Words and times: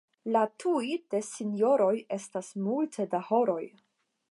La 0.35 0.39
"tuj" 0.61 0.87
de 1.15 1.19
sinjoroj 1.27 1.93
estas 2.17 2.51
multe 2.69 3.09
da 3.15 3.23
horoj. 3.31 3.63